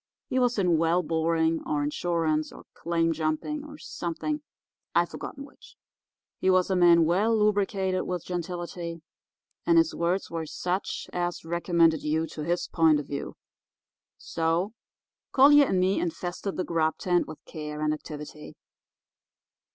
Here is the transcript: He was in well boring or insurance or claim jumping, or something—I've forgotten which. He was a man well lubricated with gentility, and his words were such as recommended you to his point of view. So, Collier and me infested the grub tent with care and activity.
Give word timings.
He 0.29 0.39
was 0.39 0.57
in 0.57 0.79
well 0.79 1.03
boring 1.03 1.59
or 1.63 1.83
insurance 1.83 2.51
or 2.51 2.63
claim 2.73 3.13
jumping, 3.13 3.63
or 3.63 3.77
something—I've 3.77 5.09
forgotten 5.11 5.45
which. 5.45 5.75
He 6.39 6.49
was 6.49 6.71
a 6.71 6.75
man 6.75 7.05
well 7.05 7.37
lubricated 7.37 8.07
with 8.07 8.25
gentility, 8.25 9.03
and 9.63 9.77
his 9.77 9.93
words 9.93 10.31
were 10.31 10.47
such 10.47 11.07
as 11.13 11.45
recommended 11.45 12.01
you 12.01 12.25
to 12.29 12.43
his 12.43 12.67
point 12.67 12.99
of 12.99 13.05
view. 13.05 13.35
So, 14.17 14.71
Collier 15.33 15.67
and 15.67 15.79
me 15.79 15.99
infested 15.99 16.57
the 16.57 16.63
grub 16.63 16.97
tent 16.97 17.27
with 17.27 17.37
care 17.45 17.79
and 17.83 17.93
activity. 17.93 18.55